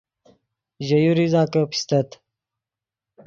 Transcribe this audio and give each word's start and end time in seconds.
ژے 0.85 0.97
یو 1.03 1.13
ریزہ 1.17 1.43
کہ 1.51 1.61
پیستت 1.71 2.09